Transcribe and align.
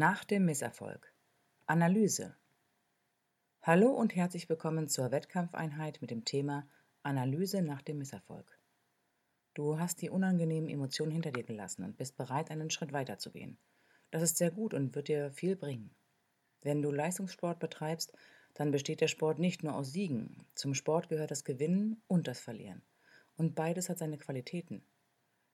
Nach 0.00 0.22
dem 0.22 0.44
Misserfolg. 0.44 1.12
Analyse. 1.66 2.36
Hallo 3.62 3.90
und 3.90 4.14
herzlich 4.14 4.48
willkommen 4.48 4.86
zur 4.86 5.10
Wettkampfeinheit 5.10 6.00
mit 6.00 6.12
dem 6.12 6.24
Thema 6.24 6.68
Analyse 7.02 7.62
nach 7.62 7.82
dem 7.82 7.98
Misserfolg. 7.98 8.60
Du 9.54 9.80
hast 9.80 10.00
die 10.00 10.08
unangenehmen 10.08 10.70
Emotionen 10.70 11.10
hinter 11.10 11.32
dir 11.32 11.42
gelassen 11.42 11.82
und 11.82 11.96
bist 11.96 12.16
bereit, 12.16 12.52
einen 12.52 12.70
Schritt 12.70 12.92
weiterzugehen. 12.92 13.58
Das 14.12 14.22
ist 14.22 14.36
sehr 14.36 14.52
gut 14.52 14.72
und 14.72 14.94
wird 14.94 15.08
dir 15.08 15.32
viel 15.32 15.56
bringen. 15.56 15.90
Wenn 16.62 16.80
du 16.80 16.92
Leistungssport 16.92 17.58
betreibst, 17.58 18.16
dann 18.54 18.70
besteht 18.70 19.00
der 19.00 19.08
Sport 19.08 19.40
nicht 19.40 19.64
nur 19.64 19.74
aus 19.74 19.90
Siegen. 19.90 20.46
Zum 20.54 20.74
Sport 20.74 21.08
gehört 21.08 21.32
das 21.32 21.42
Gewinnen 21.42 22.00
und 22.06 22.28
das 22.28 22.38
Verlieren. 22.38 22.82
Und 23.36 23.56
beides 23.56 23.88
hat 23.88 23.98
seine 23.98 24.18
Qualitäten. 24.18 24.84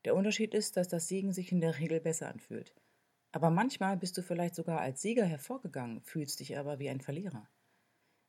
Der 0.05 0.15
Unterschied 0.15 0.53
ist, 0.53 0.77
dass 0.77 0.89
das 0.89 1.09
Siegen 1.09 1.33
sich 1.33 1.51
in 1.51 1.63
der 1.63 1.79
Regel 1.79 1.99
besser 1.99 2.29
anfühlt. 2.29 2.75
Aber 3.35 3.51
manchmal 3.51 3.97
bist 3.97 4.17
du 4.17 4.23
vielleicht 4.23 4.55
sogar 4.55 4.81
als 4.81 5.03
Sieger 5.03 5.25
hervorgegangen, 5.25 6.01
fühlst 6.03 6.39
dich 6.39 6.57
aber 6.57 6.79
wie 6.79 6.89
ein 6.89 7.01
Verlierer. 7.01 7.49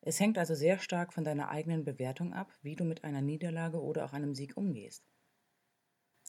Es 0.02 0.20
hängt 0.20 0.40
also 0.40 0.56
sehr 0.56 0.80
stark 0.80 1.14
von 1.14 1.24
deiner 1.24 1.50
eigenen 1.50 1.84
Bewertung 1.84 2.34
ab, 2.34 2.52
wie 2.64 2.76
du 2.76 2.86
mit 2.86 3.04
einer 3.04 3.22
Niederlage 3.22 3.80
oder 3.80 4.06
auch 4.06 4.14
einem 4.14 4.34
Sieg 4.34 4.58
umgehst. 4.58 5.08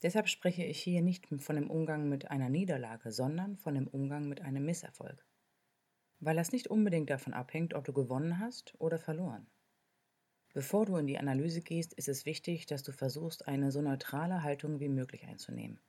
Deshalb 0.03 0.29
spreche 0.29 0.63
ich 0.63 0.83
hier 0.83 1.01
nicht 1.01 1.27
von 1.39 1.57
dem 1.57 1.71
Umgang 1.71 2.11
mit 2.11 2.31
einer 2.31 2.51
Niederlage, 2.51 3.13
sondern 3.13 3.57
von 3.57 3.75
dem 3.75 3.89
Umgang 3.89 4.29
mit 4.29 4.43
einem 4.43 4.67
Misserfolg. 4.67 5.27
Weil 6.21 6.37
das 6.37 6.53
nicht 6.53 6.67
unbedingt 6.69 7.09
davon 7.09 7.33
abhängt, 7.33 7.73
ob 7.73 7.87
du 7.87 7.95
gewonnen 7.95 8.41
hast 8.41 8.75
oder 8.79 8.99
verloren. 8.99 9.47
Bevor 10.53 10.85
du 10.85 10.97
in 10.97 11.07
die 11.07 11.19
Analyse 11.19 11.63
gehst, 11.63 11.95
ist 11.95 12.09
es 12.09 12.27
wichtig, 12.27 12.67
dass 12.67 12.83
du 12.83 12.93
versuchst, 12.93 13.49
eine 13.49 13.73
so 13.73 13.81
neutrale 13.81 14.43
Haltung 14.43 14.81
wie 14.81 14.91
möglich 14.91 15.25
einzunehmen. 15.25 15.81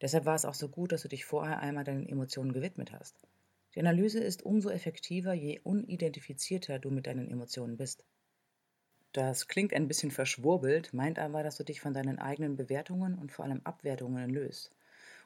Deshalb 0.00 0.24
war 0.26 0.34
es 0.34 0.44
auch 0.44 0.54
so 0.54 0.68
gut, 0.68 0.92
dass 0.92 1.02
du 1.02 1.08
dich 1.08 1.24
vorher 1.24 1.60
einmal 1.60 1.84
deinen 1.84 2.06
Emotionen 2.08 2.52
gewidmet 2.52 2.92
hast. 2.92 3.20
Die 3.74 3.80
Analyse 3.80 4.20
ist 4.20 4.42
umso 4.44 4.70
effektiver, 4.70 5.34
je 5.34 5.60
unidentifizierter 5.60 6.78
du 6.78 6.90
mit 6.90 7.06
deinen 7.06 7.30
Emotionen 7.30 7.76
bist. 7.76 8.04
Das 9.12 9.48
klingt 9.48 9.74
ein 9.74 9.86
bisschen 9.86 10.10
verschwurbelt, 10.10 10.94
meint 10.94 11.18
aber, 11.18 11.42
dass 11.42 11.58
du 11.58 11.62
dich 11.64 11.78
von 11.82 11.92
deinen 11.92 12.18
eigenen 12.18 12.56
Bewertungen 12.56 13.18
und 13.18 13.30
vor 13.30 13.44
allem 13.44 13.60
Abwertungen 13.64 14.30
löst 14.30 14.74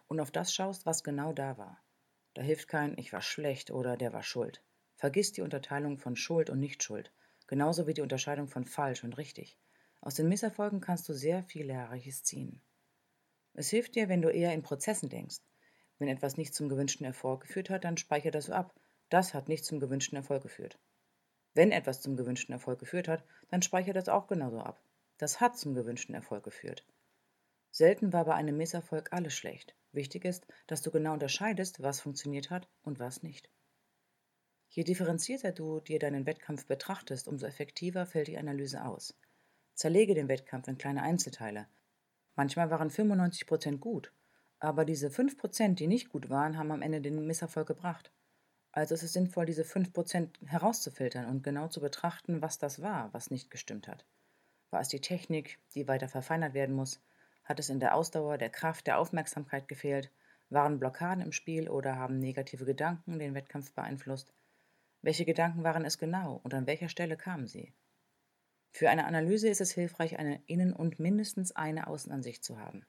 und 0.08 0.20
auf 0.20 0.32
das 0.32 0.52
schaust, 0.54 0.86
was 0.86 1.04
genau 1.04 1.32
da 1.32 1.58
war. 1.58 1.82
Da 2.34 2.42
hilft 2.42 2.68
kein 2.68 2.98
Ich 2.98 3.12
war 3.12 3.22
schlecht 3.22 3.70
oder 3.70 3.96
der 3.96 4.12
war 4.12 4.24
schuld. 4.24 4.64
Vergiss 4.96 5.32
die 5.32 5.42
Unterteilung 5.42 5.98
von 5.98 6.16
Schuld 6.16 6.50
und 6.50 6.60
Nichtschuld, 6.60 7.12
genauso 7.46 7.86
wie 7.86 7.94
die 7.94 8.02
Unterscheidung 8.02 8.48
von 8.48 8.64
falsch 8.64 9.04
und 9.04 9.18
richtig. 9.18 9.58
Aus 10.00 10.14
den 10.14 10.28
Misserfolgen 10.28 10.80
kannst 10.80 11.08
du 11.08 11.12
sehr 11.12 11.42
viel 11.44 11.66
Lehrreiches 11.66 12.24
ziehen. 12.24 12.62
Es 13.54 13.70
hilft 13.70 13.94
dir, 13.94 14.08
wenn 14.08 14.22
du 14.22 14.28
eher 14.28 14.54
in 14.54 14.62
Prozessen 14.62 15.08
denkst. 15.08 15.38
Wenn 15.98 16.08
etwas 16.08 16.36
nicht 16.36 16.54
zum 16.54 16.68
gewünschten 16.68 17.06
Erfolg 17.06 17.42
geführt 17.42 17.70
hat, 17.70 17.84
dann 17.84 17.96
speichere 17.96 18.32
das 18.32 18.50
ab. 18.50 18.74
Das 19.08 19.34
hat 19.34 19.48
nicht 19.48 19.64
zum 19.64 19.78
gewünschten 19.78 20.16
Erfolg 20.16 20.42
geführt. 20.42 20.78
Wenn 21.54 21.70
etwas 21.70 22.00
zum 22.00 22.16
gewünschten 22.16 22.54
Erfolg 22.54 22.78
geführt 22.78 23.08
hat, 23.08 23.24
dann 23.50 23.62
speichere 23.62 23.94
das 23.94 24.08
auch 24.08 24.26
genauso 24.26 24.60
ab. 24.60 24.82
Das 25.18 25.40
hat 25.40 25.58
zum 25.58 25.74
gewünschten 25.74 26.14
Erfolg 26.14 26.44
geführt. 26.44 26.86
Selten 27.70 28.12
war 28.12 28.24
bei 28.24 28.34
einem 28.34 28.56
Misserfolg 28.56 29.12
alles 29.12 29.34
schlecht. 29.34 29.74
Wichtig 29.92 30.24
ist, 30.24 30.46
dass 30.66 30.82
du 30.82 30.90
genau 30.90 31.12
unterscheidest, 31.12 31.82
was 31.82 32.00
funktioniert 32.00 32.50
hat 32.50 32.68
und 32.82 32.98
was 32.98 33.22
nicht. 33.22 33.50
Je 34.70 34.84
differenzierter 34.84 35.52
du 35.52 35.80
dir 35.80 35.98
deinen 35.98 36.24
Wettkampf 36.24 36.66
betrachtest, 36.66 37.28
umso 37.28 37.46
effektiver 37.46 38.06
fällt 38.06 38.28
die 38.28 38.38
Analyse 38.38 38.84
aus. 38.84 39.14
Zerlege 39.74 40.14
den 40.14 40.28
Wettkampf 40.28 40.68
in 40.68 40.78
kleine 40.78 41.02
Einzelteile. 41.02 41.66
Manchmal 42.34 42.70
waren 42.70 42.90
95% 42.90 43.78
gut 43.78 44.12
aber 44.62 44.84
diese 44.84 45.08
5%, 45.08 45.74
die 45.74 45.88
nicht 45.88 46.08
gut 46.08 46.30
waren, 46.30 46.56
haben 46.56 46.70
am 46.70 46.82
Ende 46.82 47.00
den 47.00 47.26
Misserfolg 47.26 47.66
gebracht. 47.66 48.12
Also 48.70 48.94
ist 48.94 49.02
es 49.02 49.12
sinnvoll, 49.12 49.44
diese 49.44 49.64
5% 49.64 50.46
herauszufiltern 50.46 51.26
und 51.26 51.42
genau 51.42 51.66
zu 51.66 51.80
betrachten, 51.80 52.40
was 52.40 52.58
das 52.58 52.80
war, 52.80 53.12
was 53.12 53.32
nicht 53.32 53.50
gestimmt 53.50 53.88
hat. 53.88 54.06
War 54.70 54.80
es 54.80 54.86
die 54.86 55.00
Technik, 55.00 55.58
die 55.74 55.88
weiter 55.88 56.08
verfeinert 56.08 56.54
werden 56.54 56.76
muss? 56.76 57.02
Hat 57.42 57.58
es 57.58 57.70
in 57.70 57.80
der 57.80 57.96
Ausdauer, 57.96 58.38
der 58.38 58.50
Kraft, 58.50 58.86
der 58.86 58.98
Aufmerksamkeit 58.98 59.66
gefehlt? 59.66 60.12
Waren 60.48 60.78
Blockaden 60.78 61.24
im 61.24 61.32
Spiel 61.32 61.68
oder 61.68 61.96
haben 61.96 62.20
negative 62.20 62.64
Gedanken 62.64 63.18
den 63.18 63.34
Wettkampf 63.34 63.72
beeinflusst? 63.72 64.32
Welche 65.02 65.24
Gedanken 65.24 65.64
waren 65.64 65.84
es 65.84 65.98
genau 65.98 66.40
und 66.44 66.54
an 66.54 66.68
welcher 66.68 66.88
Stelle 66.88 67.16
kamen 67.16 67.48
sie? 67.48 67.72
Für 68.74 68.88
eine 68.88 69.04
Analyse 69.04 69.48
ist 69.48 69.60
es 69.60 69.72
hilfreich, 69.72 70.18
eine 70.18 70.42
Innen- 70.46 70.72
und 70.72 70.98
mindestens 70.98 71.52
eine 71.52 71.86
Außenansicht 71.88 72.42
zu 72.42 72.58
haben. 72.58 72.86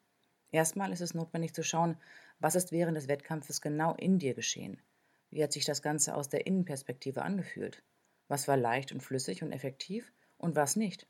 Erstmal 0.51 0.93
ist 0.93 1.01
es 1.01 1.13
notwendig 1.13 1.53
zu 1.53 1.61
schauen, 1.61 1.97
was 2.39 2.55
ist 2.55 2.71
während 2.71 2.95
des 2.95 3.09
Wettkampfes 3.09 3.59
genau 3.59 3.93
in 3.95 4.17
dir 4.17 4.33
geschehen. 4.33 4.81
Wie 5.29 5.43
hat 5.43 5.51
sich 5.51 5.65
das 5.65 5.81
Ganze 5.81 6.15
aus 6.15 6.29
der 6.29 6.47
Innenperspektive 6.47 7.23
angefühlt? 7.23 7.83
Was 8.29 8.47
war 8.47 8.55
leicht 8.55 8.91
und 8.91 9.01
flüssig 9.01 9.43
und 9.43 9.51
effektiv 9.51 10.13
und 10.37 10.55
was 10.55 10.75
nicht? 10.75 11.07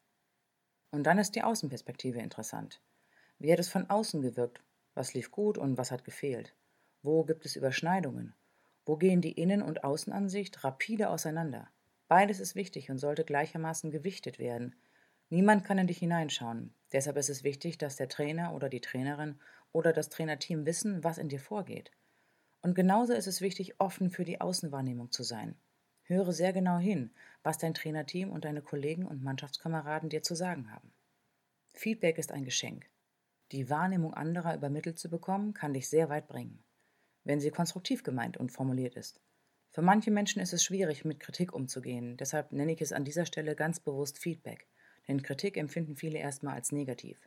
Und 0.91 1.03
dann 1.03 1.19
ist 1.19 1.35
die 1.35 1.43
Außenperspektive 1.43 2.19
interessant. 2.19 2.81
Wie 3.37 3.51
hat 3.51 3.59
es 3.59 3.69
von 3.69 3.89
außen 3.89 4.21
gewirkt? 4.21 4.63
Was 4.95 5.13
lief 5.13 5.29
gut 5.29 5.57
und 5.57 5.77
was 5.77 5.91
hat 5.91 6.03
gefehlt? 6.03 6.55
Wo 7.01 7.23
gibt 7.25 7.45
es 7.45 7.55
Überschneidungen? 7.55 8.33
Wo 8.85 8.95
gehen 8.95 9.21
die 9.21 9.33
Innen- 9.33 9.61
und 9.61 9.83
Außenansicht 9.83 10.63
rapide 10.63 11.09
auseinander? 11.09 11.69
Beides 12.13 12.39
ist 12.39 12.53
wichtig 12.53 12.91
und 12.91 12.99
sollte 12.99 13.23
gleichermaßen 13.23 13.89
gewichtet 13.89 14.37
werden, 14.37 14.75
Niemand 15.33 15.63
kann 15.63 15.79
in 15.79 15.87
dich 15.87 15.97
hineinschauen. 15.97 16.75
Deshalb 16.91 17.17
ist 17.17 17.29
es 17.29 17.43
wichtig, 17.43 17.79
dass 17.79 17.95
der 17.95 18.07
Trainer 18.07 18.53
oder 18.53 18.69
die 18.69 18.81
Trainerin 18.81 19.39
oder 19.71 19.93
das 19.93 20.09
Trainerteam 20.09 20.67
wissen, 20.67 21.03
was 21.03 21.17
in 21.17 21.27
dir 21.27 21.39
vorgeht. 21.39 21.89
Und 22.61 22.75
genauso 22.75 23.13
ist 23.13 23.25
es 23.25 23.41
wichtig, 23.41 23.79
offen 23.79 24.11
für 24.11 24.25
die 24.25 24.39
Außenwahrnehmung 24.39 25.11
zu 25.11 25.23
sein. 25.23 25.55
Höre 26.03 26.33
sehr 26.33 26.53
genau 26.53 26.77
hin, 26.77 27.09
was 27.41 27.57
dein 27.57 27.73
Trainerteam 27.73 28.29
und 28.29 28.45
deine 28.45 28.61
Kollegen 28.61 29.07
und 29.07 29.23
Mannschaftskameraden 29.23 30.09
dir 30.09 30.21
zu 30.21 30.35
sagen 30.35 30.71
haben. 30.71 30.93
Feedback 31.71 32.19
ist 32.19 32.31
ein 32.31 32.45
Geschenk. 32.45 32.87
Die 33.51 33.71
Wahrnehmung 33.71 34.13
anderer 34.13 34.53
übermittelt 34.53 34.99
zu 34.99 35.09
bekommen, 35.09 35.55
kann 35.55 35.73
dich 35.73 35.89
sehr 35.89 36.09
weit 36.09 36.27
bringen, 36.27 36.63
wenn 37.23 37.39
sie 37.39 37.49
konstruktiv 37.49 38.03
gemeint 38.03 38.37
und 38.37 38.51
formuliert 38.51 38.93
ist. 38.93 39.19
Für 39.73 39.81
manche 39.81 40.11
Menschen 40.11 40.41
ist 40.41 40.53
es 40.53 40.63
schwierig, 40.63 41.03
mit 41.03 41.19
Kritik 41.19 41.53
umzugehen, 41.53 42.15
deshalb 42.15 42.53
nenne 42.53 42.71
ich 42.71 42.81
es 42.81 42.93
an 42.93 43.03
dieser 43.03 43.25
Stelle 43.25 43.55
ganz 43.55 43.79
bewusst 43.79 44.17
Feedback 44.17 44.67
denn 45.07 45.21
Kritik 45.21 45.57
empfinden 45.57 45.95
viele 45.95 46.19
erstmal 46.19 46.55
als 46.55 46.71
negativ, 46.71 47.17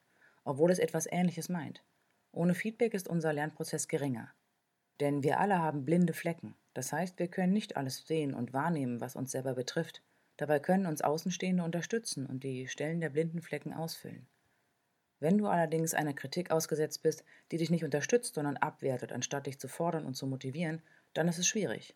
obwohl 0.45 0.71
es 0.71 0.79
etwas 0.79 1.07
Ähnliches 1.11 1.49
meint. 1.49 1.83
Ohne 2.33 2.55
Feedback 2.55 2.95
ist 2.95 3.09
unser 3.09 3.33
Lernprozess 3.33 3.89
geringer. 3.89 4.33
Denn 5.01 5.23
wir 5.23 5.41
alle 5.41 5.59
haben 5.59 5.85
blinde 5.85 6.15
Flecken, 6.15 6.55
das 6.75 6.93
heißt, 6.93 7.19
wir 7.19 7.29
können 7.29 7.53
nicht 7.53 7.77
alles 7.77 8.07
sehen 8.07 8.35
und 8.35 8.53
wahrnehmen, 8.53 9.01
was 9.01 9.17
uns 9.17 9.31
selber 9.31 9.55
betrifft. 9.55 10.03
Dabei 10.39 10.59
können 10.59 10.87
uns 10.87 11.03
Außenstehende 11.03 11.63
unterstützen 11.63 12.27
und 12.27 12.45
die 12.45 12.69
Stellen 12.69 13.01
der 13.01 13.11
blinden 13.11 13.43
Flecken 13.43 13.73
ausfüllen. 13.73 14.27
Wenn 15.19 15.39
du 15.39 15.47
allerdings 15.47 15.95
einer 15.95 16.13
Kritik 16.13 16.51
ausgesetzt 16.51 17.03
bist, 17.03 17.25
die 17.51 17.57
dich 17.57 17.71
nicht 17.71 17.85
unterstützt, 17.85 18.35
sondern 18.35 18.59
abwertet, 18.59 19.13
anstatt 19.13 19.47
dich 19.47 19.59
zu 19.59 19.69
fordern 19.69 20.05
und 20.05 20.15
zu 20.15 20.27
motivieren, 20.27 20.83
dann 21.15 21.29
ist 21.29 21.39
es 21.39 21.47
schwierig. 21.47 21.95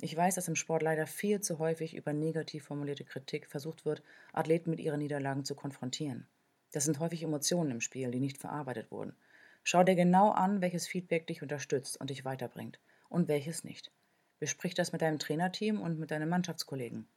Ich 0.00 0.14
weiß, 0.14 0.34
dass 0.34 0.48
im 0.48 0.56
Sport 0.56 0.82
leider 0.82 1.06
viel 1.06 1.40
zu 1.40 1.58
häufig 1.58 1.96
über 1.96 2.12
negativ 2.12 2.64
formulierte 2.64 3.04
Kritik 3.04 3.46
versucht 3.46 3.86
wird, 3.86 4.02
Athleten 4.32 4.68
mit 4.68 4.80
ihren 4.80 4.98
Niederlagen 4.98 5.44
zu 5.44 5.54
konfrontieren. 5.54 6.26
Das 6.72 6.84
sind 6.84 6.98
häufig 6.98 7.22
Emotionen 7.22 7.70
im 7.70 7.80
Spiel, 7.80 8.10
die 8.10 8.20
nicht 8.20 8.36
verarbeitet 8.36 8.90
wurden. 8.90 9.16
Schau 9.62 9.82
dir 9.82 9.94
genau 9.94 10.30
an, 10.30 10.60
welches 10.60 10.86
Feedback 10.86 11.26
dich 11.26 11.40
unterstützt 11.42 11.98
und 11.98 12.10
dich 12.10 12.24
weiterbringt 12.24 12.78
und 13.08 13.28
welches 13.28 13.64
nicht. 13.64 13.90
Besprich 14.38 14.74
das 14.74 14.92
mit 14.92 15.00
deinem 15.00 15.18
Trainerteam 15.18 15.80
und 15.80 15.98
mit 15.98 16.10
deinen 16.10 16.28
Mannschaftskollegen. 16.28 17.08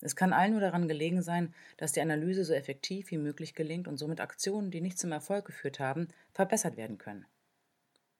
Es 0.00 0.14
kann 0.14 0.32
allen 0.32 0.52
nur 0.52 0.60
daran 0.60 0.86
gelegen 0.86 1.22
sein, 1.22 1.54
dass 1.76 1.92
die 1.92 2.00
Analyse 2.00 2.44
so 2.44 2.52
effektiv 2.52 3.10
wie 3.10 3.18
möglich 3.18 3.54
gelingt 3.54 3.88
und 3.88 3.96
somit 3.96 4.20
Aktionen, 4.20 4.70
die 4.70 4.80
nicht 4.80 4.98
zum 4.98 5.10
Erfolg 5.10 5.46
geführt 5.46 5.80
haben, 5.80 6.08
verbessert 6.34 6.76
werden 6.76 6.98
können. 6.98 7.26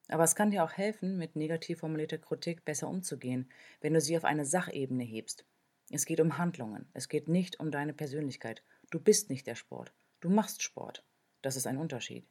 Aber 0.08 0.25
es 0.25 0.34
kann 0.34 0.50
dir 0.50 0.64
auch 0.64 0.72
helfen, 0.72 1.19
mit 1.19 1.37
negativ 1.37 1.81
formulierter 1.81 2.19
Kritik 2.19 2.64
besser 2.64 2.88
umzugehen, 2.88 3.50
wenn 3.81 3.94
du 3.94 4.00
sie 4.00 4.16
auf 4.16 4.25
eine 4.25 4.44
Sachebene 4.44 5.05
hebst. 5.05 5.44
Es 5.90 6.06
geht 6.06 6.20
um 6.20 6.38
Handlungen, 6.38 6.88
es 6.94 7.08
geht 7.08 7.28
nicht 7.28 7.60
um 7.60 7.70
deine 7.70 7.93
Persönlichkeit. 7.93 8.62
Du 8.90 9.00
bist 9.00 9.31
nicht 9.31 9.46
der 9.46 9.55
Sport, 9.55 9.93
du 10.20 10.31
machst 10.31 10.62
Sport. 10.62 11.05
Das 11.43 11.56
ist 11.56 11.66
ein 11.66 11.78
Unterschied. 11.78 12.26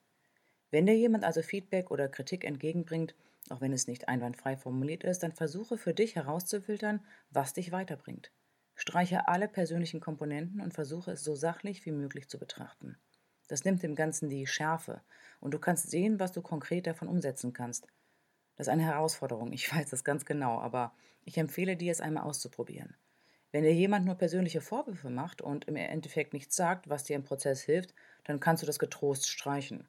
Wenn 0.70 0.86
dir 0.86 0.98
jemand 0.98 1.24
also 1.24 1.42
Feedback 1.42 1.92
oder 1.92 2.10
Kritik 2.10 2.44
entgegenbringt, 2.44 3.16
auch 3.50 3.62
wenn 3.62 3.72
es 3.72 3.88
nicht 3.88 4.10
einwandfrei 4.10 4.58
formuliert 4.58 5.04
ist, 5.04 5.24
dann 5.24 5.32
versuche 5.32 5.78
für 5.78 5.94
dich 5.94 6.16
herauszufiltern, 6.16 7.06
was 7.30 7.54
dich 7.54 7.72
weiterbringt. 7.72 8.32
Streiche 8.76 9.28
alle 9.28 9.48
persönlichen 9.48 10.02
Komponenten 10.02 10.62
und 10.62 10.74
versuche 10.74 11.12
es 11.12 11.24
so 11.24 11.36
sachlich 11.36 11.86
wie 11.86 11.92
möglich 11.92 12.28
zu 12.28 12.38
betrachten. 12.38 12.98
Das 13.48 13.66
nimmt 13.66 13.84
dem 13.84 13.96
Ganzen 13.96 14.30
die 14.30 14.48
Schärfe 14.48 15.02
und 15.40 15.54
du 15.54 15.60
kannst 15.60 15.90
sehen, 15.90 16.20
was 16.20 16.32
du 16.32 16.42
konkret 16.42 16.88
davon 16.88 17.08
umsetzen 17.08 17.54
kannst. 17.54 17.88
Das 18.56 18.68
ist 18.68 18.74
eine 18.74 18.84
Herausforderung, 18.84 19.54
ich 19.54 19.72
weiß 19.74 19.90
das 19.90 20.04
ganz 20.04 20.26
genau, 20.26 20.60
aber 20.60 20.94
ich 21.24 21.38
empfehle 21.38 21.78
dir, 21.78 21.92
es 21.92 22.02
einmal 22.02 22.24
auszuprobieren. 22.24 22.96
Wenn 23.52 23.64
dir 23.64 23.74
jemand 23.74 24.06
nur 24.06 24.16
persönliche 24.16 24.62
Vorwürfe 24.62 25.10
macht 25.10 25.42
und 25.42 25.66
im 25.66 25.78
Endeffekt 25.78 26.34
nichts 26.34 26.56
sagt, 26.56 26.90
was 26.90 27.06
dir 27.06 27.16
im 27.16 27.24
Prozess 27.24 27.62
hilft, 27.62 27.94
dann 28.26 28.40
kannst 28.40 28.62
du 28.62 28.68
das 28.68 28.80
getrost 28.80 29.30
streichen. 29.30 29.88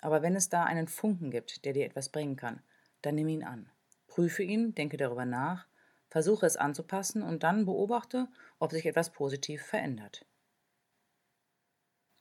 Aber 0.00 0.22
wenn 0.22 0.36
es 0.36 0.48
da 0.48 0.64
einen 0.64 0.88
Funken 0.88 1.30
gibt, 1.30 1.64
der 1.64 1.74
dir 1.74 1.84
etwas 1.84 2.08
bringen 2.08 2.36
kann, 2.36 2.62
dann 3.02 3.14
nimm 3.14 3.28
ihn 3.28 3.44
an. 3.44 3.70
Prüfe 4.06 4.42
ihn, 4.42 4.74
denke 4.74 4.96
darüber 4.96 5.26
nach 5.26 5.66
Versuche 6.14 6.46
es 6.46 6.56
anzupassen 6.56 7.24
und 7.24 7.42
dann 7.42 7.64
beobachte, 7.64 8.28
ob 8.60 8.70
sich 8.70 8.86
etwas 8.86 9.10
positiv 9.10 9.62
verändert. 9.62 10.24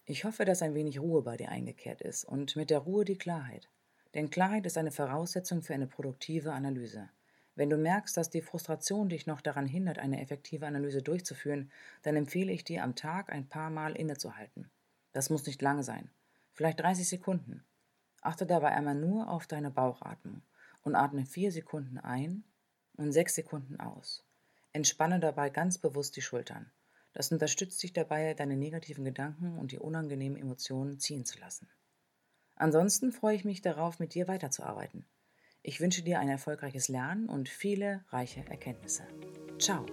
Ich 0.05 0.25
hoffe, 0.25 0.43
dass 0.43 0.61
ein 0.61 0.75
wenig 0.75 0.99
Ruhe 0.99 1.21
bei 1.21 1.37
dir 1.37 1.49
eingekehrt 1.49 2.01
ist 2.01 2.25
und 2.25 2.57
mit 2.57 2.69
der 2.69 2.79
Ruhe 2.79 3.05
die 3.05 3.17
Klarheit. 3.17 3.69
Denn 4.13 4.29
Klarheit 4.29 4.65
ist 4.65 4.77
eine 4.77 4.91
Voraussetzung 4.91 5.61
für 5.61 5.73
eine 5.73 5.87
produktive 5.87 6.51
Analyse. 6.51 7.09
Wenn 7.55 7.69
du 7.69 7.77
merkst, 7.77 8.17
dass 8.17 8.29
die 8.29 8.41
Frustration 8.41 9.07
dich 9.07 9.27
noch 9.27 9.39
daran 9.39 9.65
hindert, 9.65 9.99
eine 9.99 10.21
effektive 10.21 10.67
Analyse 10.67 11.01
durchzuführen, 11.01 11.71
dann 12.01 12.17
empfehle 12.17 12.51
ich 12.51 12.65
dir, 12.65 12.83
am 12.83 12.95
Tag 12.95 13.31
ein 13.31 13.47
paar 13.47 13.69
Mal 13.69 13.95
innezuhalten. 13.95 14.69
Das 15.13 15.29
muss 15.29 15.45
nicht 15.45 15.61
lange 15.61 15.83
sein, 15.83 16.09
vielleicht 16.51 16.81
30 16.81 17.07
Sekunden. 17.07 17.63
Achte 18.21 18.45
dabei 18.45 18.71
einmal 18.71 18.95
nur 18.95 19.29
auf 19.29 19.47
deine 19.47 19.71
Bauchatmung 19.71 20.41
und 20.81 20.95
atme 20.95 21.25
vier 21.25 21.51
Sekunden 21.51 21.97
ein 21.97 22.43
und 22.97 23.13
sechs 23.13 23.35
Sekunden 23.35 23.79
aus. 23.79 24.25
Entspanne 24.73 25.19
dabei 25.19 25.49
ganz 25.49 25.77
bewusst 25.77 26.17
die 26.17 26.21
Schultern. 26.21 26.71
Das 27.13 27.31
unterstützt 27.31 27.81
dich 27.81 27.93
dabei, 27.93 28.33
deine 28.33 28.57
negativen 28.57 29.05
Gedanken 29.05 29.57
und 29.57 29.71
die 29.71 29.79
unangenehmen 29.79 30.37
Emotionen 30.37 30.99
ziehen 30.99 31.25
zu 31.25 31.39
lassen. 31.39 31.69
Ansonsten 32.55 33.11
freue 33.11 33.35
ich 33.35 33.45
mich 33.45 33.61
darauf, 33.61 33.99
mit 33.99 34.13
dir 34.13 34.27
weiterzuarbeiten. 34.27 35.05
Ich 35.61 35.79
wünsche 35.79 36.03
dir 36.03 36.19
ein 36.19 36.29
erfolgreiches 36.29 36.87
Lernen 36.87 37.29
und 37.29 37.49
viele 37.49 38.03
reiche 38.09 38.45
Erkenntnisse. 38.47 39.07
Ciao! 39.59 39.85